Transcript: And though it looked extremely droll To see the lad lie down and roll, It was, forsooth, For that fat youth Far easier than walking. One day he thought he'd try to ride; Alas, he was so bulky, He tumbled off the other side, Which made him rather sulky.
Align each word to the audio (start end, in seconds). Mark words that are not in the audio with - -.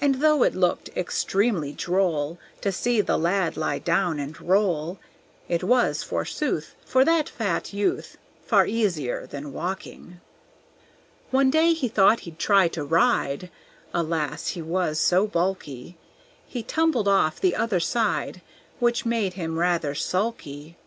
And 0.00 0.22
though 0.22 0.42
it 0.42 0.54
looked 0.54 0.88
extremely 0.96 1.74
droll 1.74 2.38
To 2.62 2.72
see 2.72 3.02
the 3.02 3.18
lad 3.18 3.58
lie 3.58 3.78
down 3.78 4.18
and 4.18 4.40
roll, 4.40 4.98
It 5.50 5.62
was, 5.62 6.02
forsooth, 6.02 6.74
For 6.86 7.04
that 7.04 7.28
fat 7.28 7.70
youth 7.74 8.16
Far 8.46 8.66
easier 8.66 9.26
than 9.26 9.52
walking. 9.52 10.22
One 11.30 11.50
day 11.50 11.74
he 11.74 11.88
thought 11.88 12.20
he'd 12.20 12.38
try 12.38 12.68
to 12.68 12.84
ride; 12.84 13.50
Alas, 13.92 14.48
he 14.56 14.62
was 14.62 14.98
so 14.98 15.26
bulky, 15.26 15.98
He 16.46 16.62
tumbled 16.62 17.06
off 17.06 17.38
the 17.38 17.54
other 17.54 17.80
side, 17.80 18.40
Which 18.80 19.04
made 19.04 19.34
him 19.34 19.58
rather 19.58 19.94
sulky. 19.94 20.78